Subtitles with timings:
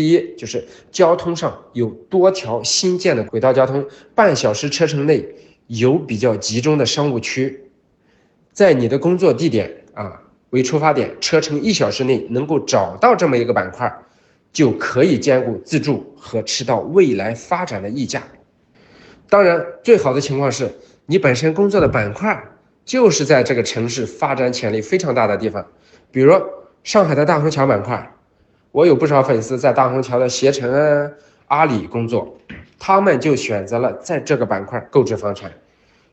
[0.00, 5.28] 第一就是交通上有多条新建的轨道交通，半小时车程内
[5.66, 7.70] 有比较集中的商务区，
[8.50, 13.94] 在你的工作地点啊为出发点，车程一小时内能够找到这么一个板块，
[14.54, 18.22] 就可以兼顾自住和吃到未来发展的溢价。
[19.28, 20.70] 当然，最好的情况是
[21.04, 22.42] 你本身工作的板块
[22.86, 25.66] 就是在这个城市发展潜力非常大的地方，
[26.10, 26.32] 比如
[26.84, 28.10] 上海的大虹桥板块。
[28.72, 31.12] 我有不少粉丝在大虹桥的携程、
[31.48, 32.38] 阿里工作，
[32.78, 35.50] 他们就选择了在这个板块购置房产，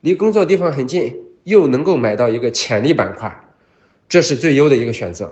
[0.01, 3.31] 离工作地方很近，又能够买到一个潜力板块，
[4.09, 5.31] 这是最优的一个选择。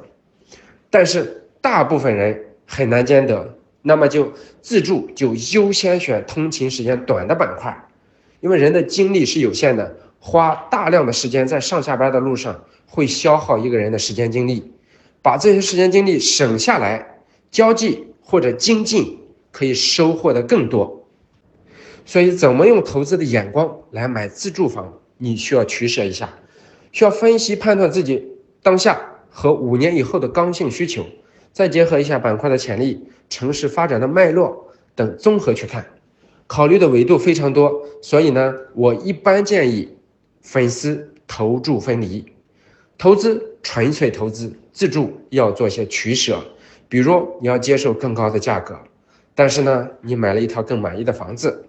[0.91, 4.31] 但是大部分人很难兼得，那么就
[4.61, 7.75] 自住就优先选通勤时间短的板块，
[8.39, 14.71] 因为人的精力是有限的，花大量的时间在上下班的路上会消耗一个人的时间精力，
[15.23, 17.13] 把这些时间精力省下来。
[17.55, 19.17] 交际或者精进
[19.49, 21.07] 可以收获的更多，
[22.03, 26.37] 所以怎么用投资的眼光来买自住房，你需要取舍一下，
[26.91, 28.27] 需要分析判断自己
[28.61, 31.05] 当下和五年以后的刚性需求，
[31.53, 35.85] 再结合一下板块的潜力、城市发展的脉络等综合去看，
[36.47, 39.95] 考虑的维度非常多，所以呢，我一般建议
[40.41, 42.25] 粉丝投住分离，
[42.97, 46.43] 投资纯粹投资，自住要做些取舍。
[46.87, 48.79] 比如你要接受更高的价格，
[49.33, 51.65] 但是呢，你买了一套更满意的房子。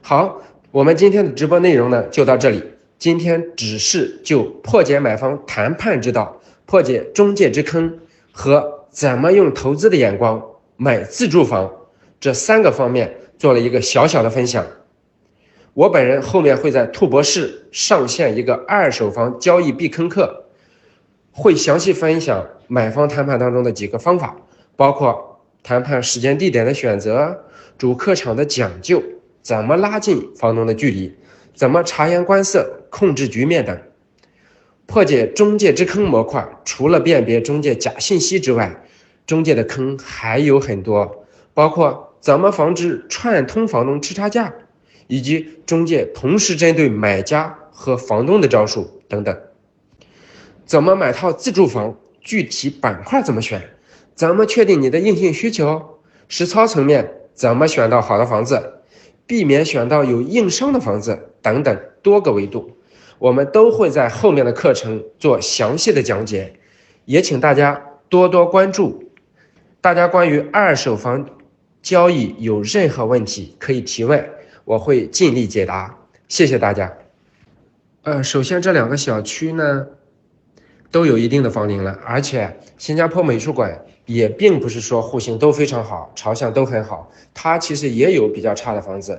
[0.00, 2.62] 好，我们今天的直播内容呢就到这里。
[2.98, 7.98] 今天只是就破解买方谈判之道、破解中介之坑
[8.30, 10.40] 和怎么用投资的眼光
[10.76, 11.68] 买自住房
[12.20, 14.64] 这三个方面做了一个小小的分享。
[15.74, 20.41] 我本人后面会在兔博士上线一个二手房交易避坑课。
[21.32, 24.36] 会详细分享买方谈判当中的几个方法，
[24.76, 27.44] 包括谈判时间地点的选择、
[27.78, 29.02] 主客场的讲究、
[29.42, 31.16] 怎么拉近房东的距离、
[31.54, 33.80] 怎么察言观色控制局面等。
[34.86, 38.84] 破解中介之坑模块，除了辨别中介假信息之外，
[39.26, 44.52] 中介的坑还有很多，包括怎么防止串通房东吃差价，
[45.06, 49.40] 以及中介同时针对买家和房东的招数等等。
[50.64, 51.96] 怎么买套自住房？
[52.20, 53.60] 具体板块怎么选？
[54.14, 55.98] 怎么确定你的硬性需求？
[56.28, 58.74] 实操层面怎么选到好的房子？
[59.26, 62.76] 避免选到有硬伤的房子等等多个维度，
[63.18, 66.54] 我们都会在后面的课程做详细的讲解，
[67.06, 69.10] 也请大家多多关注。
[69.80, 71.28] 大家关于二手房
[71.82, 74.30] 交易有任何问题可以提问，
[74.64, 75.98] 我会尽力解答。
[76.28, 76.92] 谢谢大家。
[78.02, 79.86] 呃，首先这两个小区呢。
[80.92, 89.18] 都有一定的房龄了，而且新加坡美术馆也并不是说户型都非常好，朝向都很好，它其实也有比较差的房子。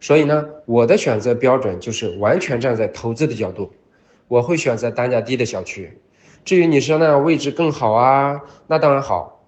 [0.00, 3.72] 所以呢，我的选择标准就是完全站在投资的角度，
[4.26, 5.96] 我会选择单价低的小区。
[6.44, 9.46] 至于你说呢，位置更好啊，那当然好。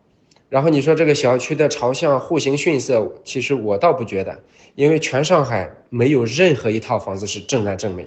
[0.48, 4.38] 然后你说这个小区的朝向户型逊色，其实我倒不觉得，
[4.76, 8.06] 因为全上海没有任何一套房子是正南正北。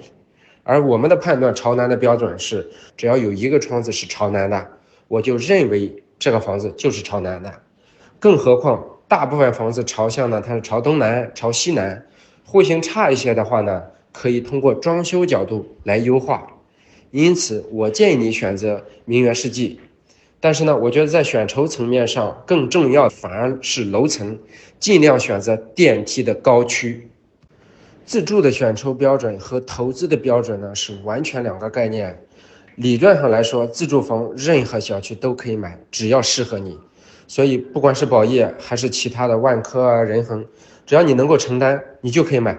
[0.67, 4.67] 而我们的判断朝南的标准是，只要有一个窗子是朝南的，
[5.07, 7.50] 我就认为这个房子就是朝南的。
[8.19, 12.05] 更何况大部分房子朝向呢，它是朝东南、朝西南，
[12.44, 16.45] 户型差一些的话呢，可以通过装修角度来优化。
[17.11, 19.79] 因此，我建议你选择名园世纪。
[20.41, 24.38] 但是呢，我觉得在选筹层面上，更重要反而是楼层，
[24.79, 27.09] 尽量选择电梯的高区。
[28.07, 32.18] 自住的选筹标准和投资的标准呢是完全两个概念。
[32.75, 36.79] 理论上来说，自住房任何小区都可以买，只要适合你。
[37.28, 40.46] 所以不管是宝业还是其他的万科啊、仁恒，
[40.85, 42.57] 只要你能够承担，你就可以买。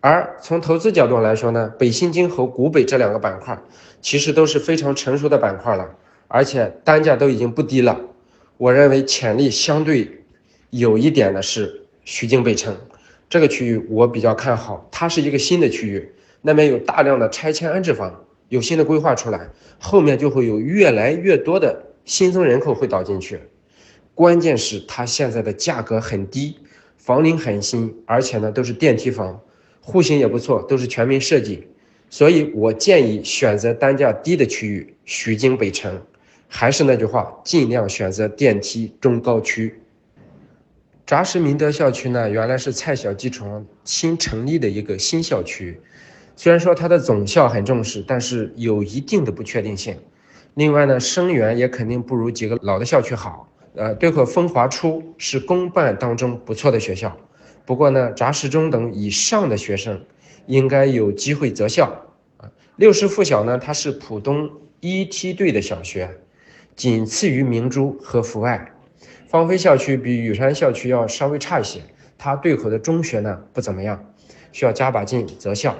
[0.00, 3.60] 而从投资角度来说呢，北新泾和古北这两个板块
[4.00, 5.90] 其实都是非常成熟的板块了，
[6.28, 8.00] 而且单价都已经不低了。
[8.58, 10.24] 我认为潜力相对
[10.70, 12.76] 有一点的是徐泾北城。
[13.28, 16.12] 这个区域我比较看好，它是一个新的区域，
[16.42, 23.40] 那边有大量的拆迁安置房，有新的规划出来，后面就会有越来越多的新增人口会导进去。
[24.14, 26.56] 关键是它现在的价格很低，
[26.96, 29.40] 房龄很新，而且呢都是电梯房，
[29.80, 31.66] 户型也不错，都是全面设计，
[32.08, 36.00] 所以我建议选择单价低的区域，徐泾北城。
[36.48, 39.74] 还是那句话，尽量选择电梯中高区。
[41.06, 45.80] 扎实明德校区呢，原来是蔡小机床新成立的一个新校区，
[46.34, 49.96] 虽然说它的总校很重视，但是有一定的不确定性。
[50.54, 57.16] 另外呢，生源也肯定不如几个老的校区好，呃，对口风华初是公办当中不错的学校，
[57.64, 60.04] 不过呢，扎实中等以上的学生
[60.46, 61.86] 应该有机会择校
[62.38, 62.50] 啊。
[62.74, 64.50] 六师附小呢，它是浦东
[64.80, 66.18] 一梯队的小学，
[66.74, 68.72] 仅次于明珠和阜外。
[69.28, 71.80] 芳菲校区比雨山校区要稍微差一些，
[72.16, 74.12] 它对口的中学呢不怎么样，
[74.52, 75.76] 需要加把劲择校。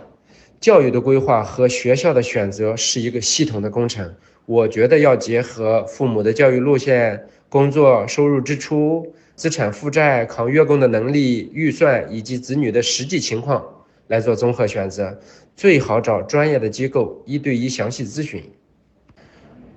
[0.60, 4.16] 教育的规划和学校的选择是一个系统的工程，
[4.46, 13.64] 我觉得要结合父母的教育路线、工作收入支出、资产负债、抗月供的能力、预算以及子女的实际情况
[14.08, 15.16] 来做综合选择，
[15.54, 18.42] 最好找专业的机构一对一详细咨询。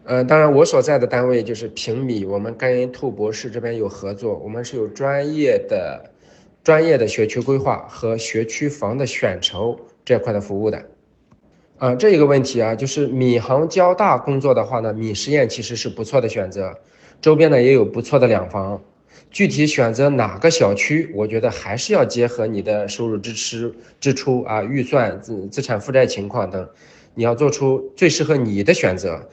[0.03, 6.11] 呃，当然我所在的单位就是平米，我们跟兔博士这边有合作，我们是有专业的、
[6.63, 9.79] 专业的学区规划和学区房的选筹。
[10.05, 10.83] 这块的服务的，
[11.77, 16.75] 啊，这一个问题啊，就是闵行交大工作的话呢，闵实验其实是不错的选择，
[17.21, 18.81] 周边呢也有不错的两房。
[19.29, 26.67] 具体选择哪个小区，我觉得还是要结合你的收入支持、支出啊、预算、资资产负债情况等，
[27.13, 29.29] 你要做出最适合你的选择。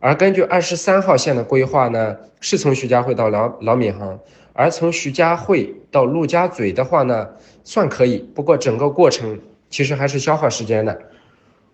[0.00, 4.18] 而根据二十三号线的规划呢，是从徐家汇到老老闵行，
[4.52, 7.28] 而从徐家汇到陆家嘴的话呢，
[7.64, 9.38] 算可以，不过整个过程。
[9.70, 10.98] 其实还是消耗时间的，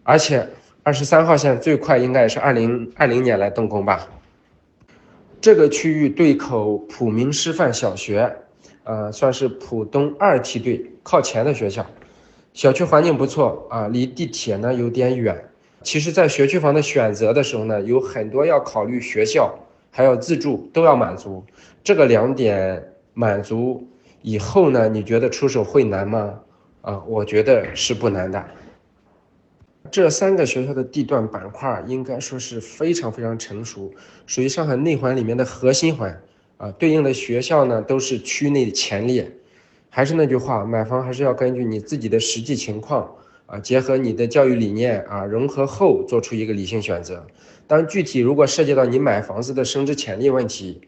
[0.03, 0.49] 而且
[0.82, 4.09] 二十三号线最快应该也是二零二零年来动工吧。
[5.41, 8.35] 这个区域对口普明师范小学，
[8.82, 11.87] 呃，算是浦东二梯队靠前的学校，
[12.53, 15.44] 小区环境不错啊，离地铁呢有点远。
[15.85, 19.55] 其实，在学区房的选择的时候呢，有很多要考虑学校，
[19.91, 21.45] 还有自住都要满足。
[21.85, 22.83] 这个两点
[23.13, 23.87] 满足
[24.23, 26.41] 以后呢，你觉得出手会难吗？
[26.81, 28.43] 啊，我觉得是不难的。
[29.91, 33.93] 这三个学校的地段板块应该说是非常非常成熟，
[34.27, 36.19] 属于上海内环里面的核心环。
[36.57, 39.31] 啊，对应的学校呢都是区内的前列。
[39.91, 43.15] 还是那句话，买房还是要根据你自己的实际情况
[43.46, 47.26] 啊，结合你的教育理念啊，融合后做出一个理性选择。
[47.67, 50.81] 当具体如果涉及到你买房子的升值潜力问题，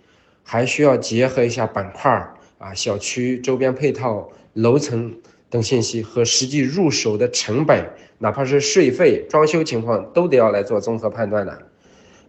[0.42, 2.10] 还需要结合一下板块
[2.58, 5.14] 啊、小区周边配套、楼层。
[5.48, 7.88] 等信息和实际入手的成本，
[8.18, 11.56] 哪怕是税费、装修情况，都得要来做综合判断的。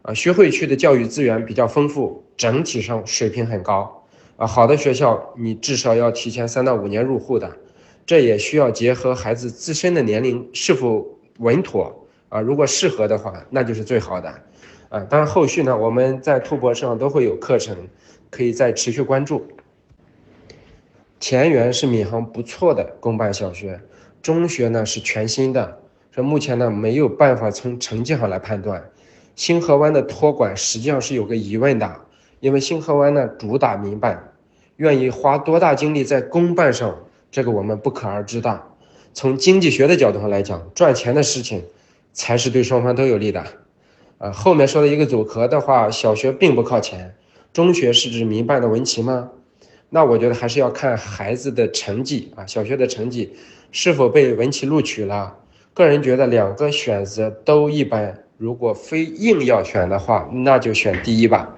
[0.04, 4.06] 啊，徐汇区的教育资源比较丰富，整体上水平很高。
[4.36, 7.58] 啊，好的学校你至少要提前三到五年入户的，
[8.08, 11.06] 这也需要结合孩子自身的年龄是否
[11.38, 12.08] 稳妥。
[12.30, 14.30] 啊，如果适合的话，那就是最好的。
[14.90, 17.88] 啊，当然后续呢，我们在兔博上都会有课程，
[18.30, 19.48] 可以再持续关注。
[21.20, 23.80] 田园是闵行不错的公办小学，
[24.22, 25.80] 中学呢是全新的，
[26.12, 28.90] 这目前呢没有办法从成绩上来判断。
[29.36, 32.02] 星河湾的托管实际上是有个疑问的，
[32.42, 34.34] 因为星河湾呢主打民办，
[34.76, 36.98] 愿意花多大精力在公办上，
[37.32, 38.64] 这个我们不可而知的。
[39.14, 41.64] 从经济学的角度上来讲，赚钱的事情
[42.14, 43.44] 才是对双方都有利的。
[44.20, 47.16] 呃，后面说的一个组合的话，小学并不靠前，
[47.54, 49.30] 中学是指民办的文奇吗？
[49.90, 53.34] 那我觉得还是要看孩子的成绩啊，小学的成绩
[53.72, 55.38] 是否被文奇录取了。
[55.74, 61.57] 个人觉得两个选择都一般，如果非硬要选的话，那就选第一吧。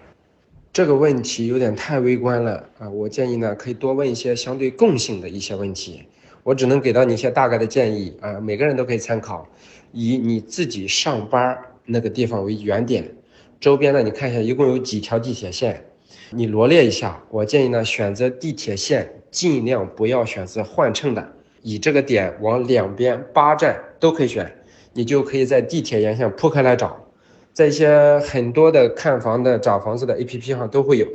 [0.79, 6.05] 这个问题有点太微观了啊，我建议呢可以多问一些相对共性的一些问题。
[6.41, 9.45] 我只能给到你一些大概的建议啊，每个人都可以参考。
[9.91, 13.13] 以你自己上班那个地方为原点，
[13.59, 15.83] 周边呢你看一下，一共有几条地铁线。
[16.29, 24.49] 你罗列一下，我建议呢选择地铁线，尽量不要选择换乘的，以这个点往两边八站都可以选，
[24.93, 27.05] 你就可以在地铁沿线铺开来找，
[27.53, 31.07] 在一些很多的看房的找房子的 A P P 上都会有，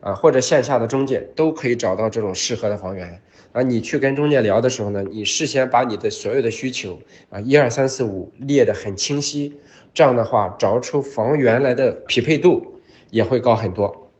[0.00, 3.20] 啊或者线下的中介都可以找到这种适合的房源，
[3.52, 9.58] 啊你去跟中介聊的时候呢，你事先把你的所有的需求啊一二三四五列得很清晰，
[9.92, 12.80] 这样的话找出房源来的匹配度
[13.10, 14.10] 也会高很多。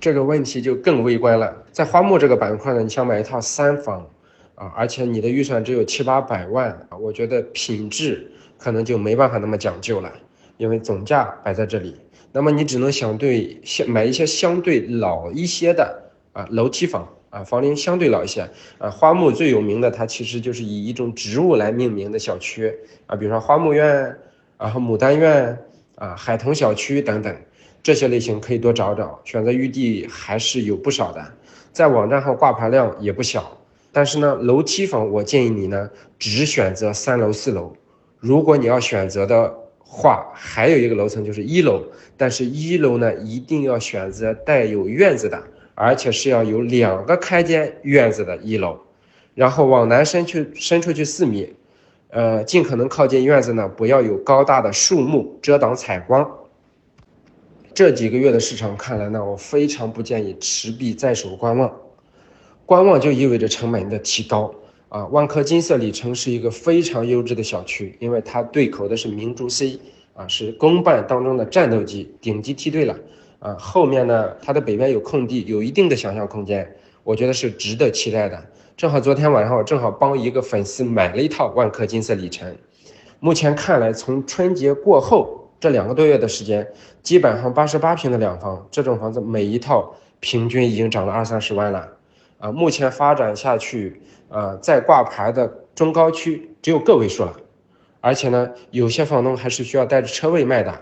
[0.00, 4.08] 这个问题就更微观了，在花木这个板块呢，你想买一套三房，
[4.56, 10.12] 啊，而且你的预算只有七八百万啊，我觉得品质可能就没办法那么讲究了，
[10.56, 11.96] 因为总价摆在这里，
[12.32, 22.72] 那么你只能想对相买一些相对老一些的啊楼梯房啊，房龄相对老一些啊，花木最有名的，它其实就是以一种植物来命名的小区
[23.06, 24.16] 啊，比如说花木苑，
[24.58, 25.58] 然后牡丹苑
[25.96, 27.34] 啊，海桐小区等等。
[27.82, 31.32] 这些类型可以多找找，选择余地还是有不少的，
[31.72, 33.58] 在网站上挂牌量也不小。
[33.90, 37.74] 但是呢，楼梯房我建议你呢只选择三楼、四楼。
[38.20, 39.52] 如果你要选择的
[39.94, 41.82] 话，还有一个楼层就是一楼，
[42.16, 45.38] 但是一楼呢一定要选择带有院子的，
[45.74, 48.78] 而且是要有两个开间院子的一楼，
[49.34, 51.52] 然后往南伸去伸出去四米，
[52.08, 56.38] 呃，尽可能靠近院子呢，不要有高大的树木遮挡采光。
[57.74, 61.70] 这几个月的市场看来呢，我非常不建议持币在手观望，
[62.64, 64.54] 观望就意味着成本的提高。
[64.92, 69.80] 啊，万科金色里程是一个非常优质的小区，因为它对口的是明珠 C，
[70.12, 72.94] 啊，是公办当中的战斗机，顶级梯队了。
[73.38, 78.38] 啊，后面呢，它的北边有空地，有一定的想象空间，我觉得是值得期待的。
[78.76, 82.54] 正好昨天晚上我正好帮一个粉丝买了一套万科金色里程，
[83.18, 86.68] 目前看来，从春节过后这两个多月的时间，
[87.02, 91.88] 基本上八十八平的两房，这种房子每一套平均已经涨了二三十万了。
[92.42, 95.46] 啊，目前发展下去，呃，在挂牌的
[95.76, 97.36] 中高区只有个位数了，
[98.00, 100.76] 而且呢，有些房东还是需要带着车位卖的。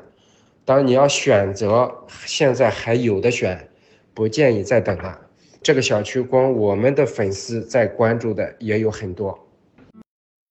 [0.64, 3.68] 当然，你要选择，现在还有的选，
[4.14, 5.20] 不建议再等了。
[5.60, 9.38] 这个小区光我们的粉丝在关注的也有很多。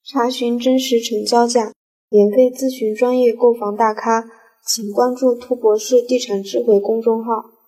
[0.04, 1.74] 查询真实成交价，
[2.12, 4.26] 免费咨询专业购房大咖，
[4.64, 7.59] 请关注“兔博士地产智慧”公众号。